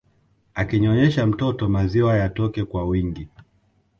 Akinyonyesha 0.55 1.25
mtoto 1.27 1.69
maziwa 1.69 2.17
yatoke 2.17 2.65
kwa 2.65 2.85
wingi 2.85 3.27